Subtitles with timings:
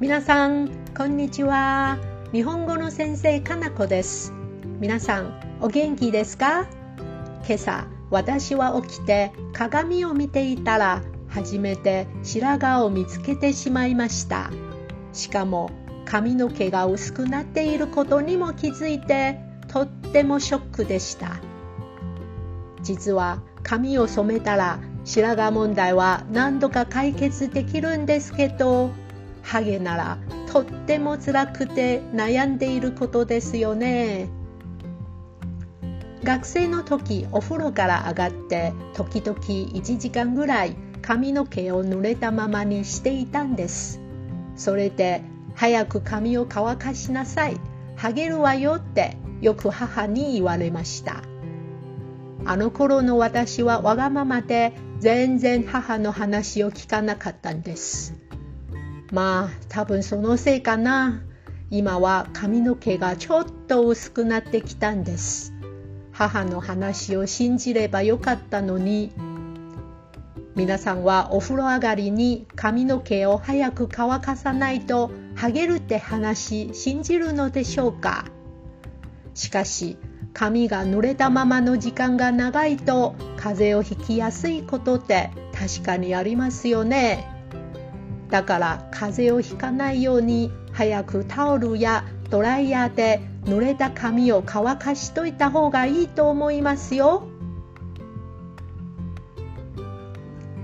[0.00, 1.98] 皆さん、こんにちは。
[2.32, 4.32] 日本語の先生、かなこです。
[4.80, 6.66] 皆さん、お元気ですか？
[7.46, 14.50] 今朝、私は起きて鏡を見ていたら、初めて白髪を見つけてしまいました。
[15.12, 15.70] しかも、
[16.06, 21.36] 髪の毛が薄くなっていることにも気づいて、とってもショックでした。
[22.80, 28.92] 実は、髪を染めたら、白髪問題は何度か解決できるんですけど、
[29.42, 30.18] ハゲなら
[30.52, 34.28] とっても辛くて悩んでいることですよね。
[36.24, 44.00] 学生の時お風呂から上がって時々1時間ぐらい髪の毛を濡れたままにしていたんです。
[44.54, 45.22] それで
[45.54, 47.56] 早く髪を乾かしなさい。
[47.96, 51.22] ハゲるわよってよく母に言われました。
[52.44, 58.14] あの頃の私はわがままで全然母の話を聞かなかったんです。
[59.12, 61.22] まあ多分そのせいかな。
[61.70, 65.52] 今は髪の毛がちょっと薄くなってきたんです。
[66.12, 69.12] 母の話を信じればよかったのに。
[70.56, 78.26] 皆さんはお風呂上がりに髪の毛を早く乾かさないとハゲるって話信じるのでしょうか
[79.32, 79.96] しかし
[80.34, 87.39] 髪が濡れたままの時間が長いと風邪をひきやすいことって確かにありますよね。
[88.30, 97.26] だから風邪をひかないように早くタオルやドライヤーで濡れた髪を乾かしといた方がいいと思いますよ。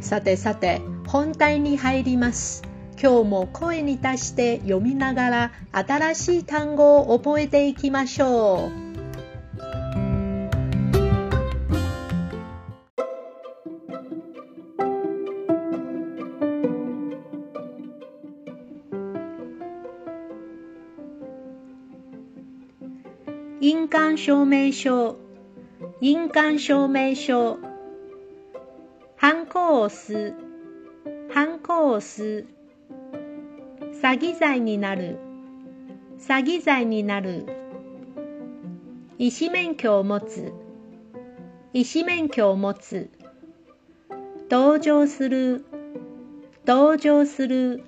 [0.00, 2.64] さてさて本題に入ります。
[3.00, 8.81] 今日も声に出して読みながら新しい単語を覚えていきましょう。
[23.64, 25.16] 印鑑証明書、
[26.00, 27.60] 印鑑証明書、
[29.14, 30.34] ハンコを押す、
[31.32, 32.44] ハンコを押す、
[34.02, 35.16] 詐欺罪になる、
[36.18, 37.46] 詐欺罪になる、
[39.18, 40.52] 医師免許を持つ、
[41.72, 43.10] 医師免許を持つ、
[44.48, 45.64] 同情する、
[46.64, 47.84] 同情する、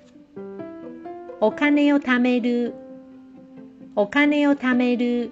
[1.41, 2.73] お金を貯める、
[3.97, 5.31] お金を貯める、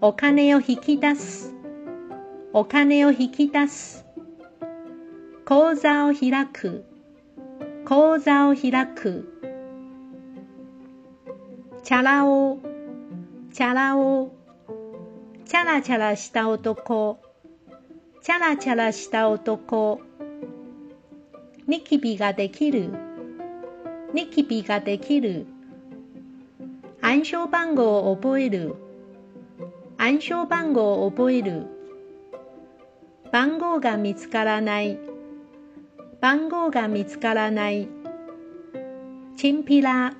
[0.00, 1.52] お金を引き出す、
[2.52, 4.06] お金を引き出す、
[5.44, 6.84] 口座を開く、
[7.84, 9.28] 口座を開く、
[11.82, 12.60] チャラ男、
[13.52, 14.30] チャラ男、
[15.44, 17.18] チャラチャラした男、
[18.22, 20.00] チャラチャラした男、
[21.66, 22.92] ニキビができる、
[24.14, 25.44] ニキビができる、
[27.02, 28.76] 暗証番号を覚える、
[30.00, 31.66] 暗証番号を覚える。
[33.32, 34.96] 番号が見つからない。
[36.20, 37.88] 番号が見つからない。
[39.36, 40.14] チンピラ、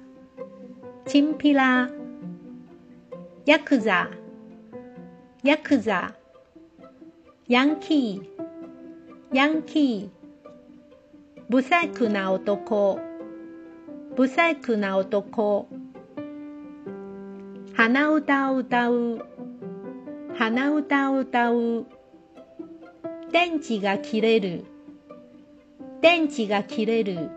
[1.06, 1.89] チンピラ。
[3.47, 4.11] ヤクザ、
[5.44, 6.12] ヤクザ。
[7.47, 8.22] ヤンキー、
[9.33, 10.09] ヤンキー。
[11.49, 12.99] 不細工な男、
[14.16, 15.69] 不細工な男。
[17.75, 19.38] 鼻歌を歌う。
[20.38, 21.87] 鼻歌を歌う。
[23.32, 24.65] 電池が切れる。
[26.00, 27.28] 電池が切れる。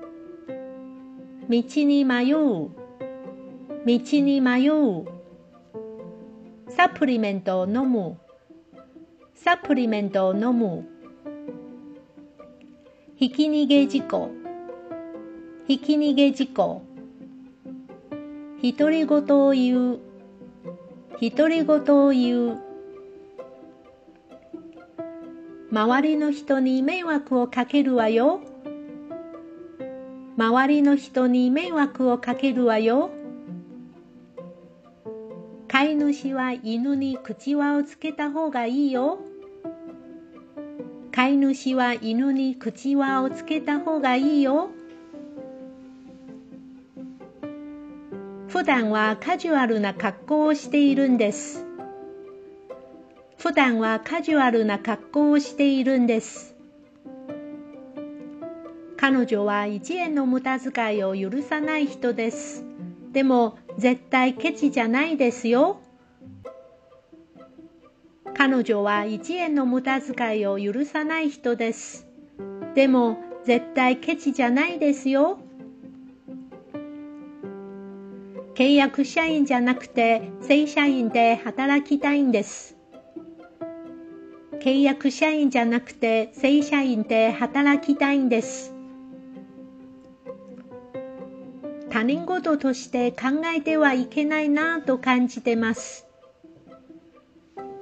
[1.49, 2.35] 道に迷う。
[2.35, 2.71] 道
[3.87, 5.05] に迷う。
[6.69, 8.19] サプリメントを飲む。
[9.33, 10.87] サプリメントを飲む。
[13.15, 14.29] ひき逃げ事故。
[15.67, 16.83] ひき逃げ事故。
[18.61, 19.99] 独り言を言う。
[21.19, 22.70] 独り言を言う。
[25.73, 28.41] 周りの人に迷惑をかけるわよ。
[30.35, 33.09] 周りの人に迷惑をかけるわよ。
[35.69, 39.19] 飼い主は犬に口輪をつけた方がいいよ。
[41.13, 44.71] 飼い主は犬に口輪をつけた方がいいよ。
[48.49, 51.70] 普段はカジュアルな格好をしているんです。
[53.41, 56.55] 普段はカジュアルな格好をしているんです。
[58.97, 62.63] 彼女は1円の無駄遣いを許さない人です。
[63.11, 65.81] でも絶対ケチじゃないですよ。
[68.35, 72.07] 彼女は1円の無駄遣いを許さない人です。
[72.75, 75.39] でも絶対ケチじゃないですよ。
[78.53, 82.80] 契約社員じゃなくて正社員で働きたいんです。
[84.61, 88.75] 契約社員じゃなくて正社員で働きたいんです。
[91.89, 96.05] 他人事として考えてはいけないなぁと感じてます。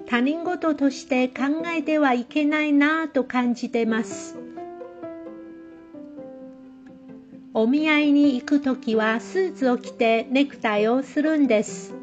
[0.08, 4.38] 他人事として考えてはいけないなぁと感じてます。
[7.54, 11.99] お見合いに行くときはスーツを着てネクタイをするんです。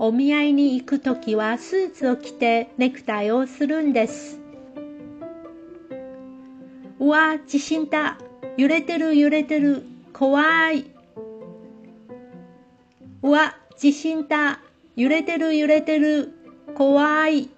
[0.00, 4.38] お見合いに行くときはスーツを着てネクタイをするんです。
[7.00, 8.16] うわ、地震だ。
[8.56, 9.82] 揺れてる揺れてる。
[10.12, 10.84] 怖い。
[13.22, 14.60] うわ、地震だ。
[14.94, 16.32] 揺れてる揺れてる。
[16.76, 17.48] 怖い。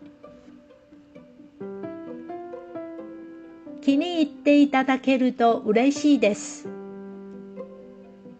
[3.82, 6.68] 気に入っていただけると嬉しいです。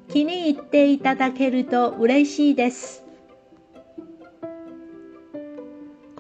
[0.09, 3.10] 気に入っていただけると嬉しいです。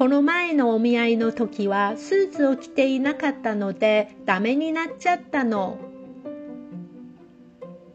[0.00, 5.76] この前のお見合いの時はスーツを着ていなかったのでダメになっちゃったの。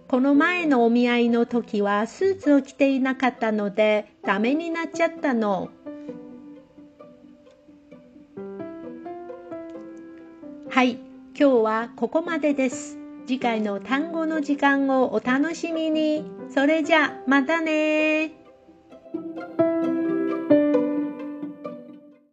[0.07, 5.71] この前のお見合いの時はスーツを着ていなかったのでダメになっちゃったの。
[10.69, 10.99] はい、今
[11.35, 12.99] 日はここまでです。
[13.25, 16.23] 次回の単語の時間をお楽しみに。
[16.53, 18.33] それじゃ、またね